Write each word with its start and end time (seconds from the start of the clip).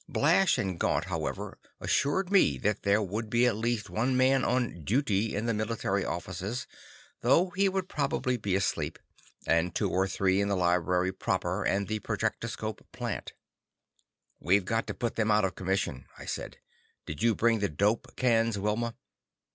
Blash 0.09 0.57
and 0.57 0.79
Gaunt, 0.79 1.05
however, 1.05 1.59
assured 1.79 2.31
me 2.31 2.57
that 2.57 2.81
there 2.81 3.03
would 3.03 3.29
be 3.29 3.45
at 3.45 3.55
least 3.55 3.87
one 3.87 4.17
man 4.17 4.43
on 4.43 4.83
"duty" 4.83 5.35
in 5.35 5.45
the 5.45 5.53
military 5.53 6.03
offices, 6.03 6.65
though 7.19 7.51
he 7.51 7.69
would 7.69 7.87
probably 7.87 8.35
be 8.35 8.55
asleep, 8.55 8.97
and 9.45 9.75
two 9.75 9.91
or 9.91 10.07
three 10.07 10.41
in 10.41 10.47
the 10.47 10.55
library 10.57 11.11
proper 11.11 11.63
and 11.63 11.87
the 11.87 11.99
projectoscope 11.99 12.81
plant. 12.91 13.33
"We've 14.39 14.65
got 14.65 14.87
to 14.87 14.95
put 14.95 15.17
them 15.17 15.29
out 15.29 15.45
of 15.45 15.53
commission," 15.53 16.07
I 16.17 16.25
said. 16.25 16.57
"Did 17.05 17.21
you 17.21 17.35
bring 17.35 17.59
the 17.59 17.69
'dope' 17.69 18.15
cans, 18.15 18.57
Wilma?" 18.57 18.95